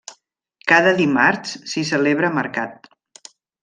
[0.71, 2.95] Cada dimarts s'hi celebra mercat.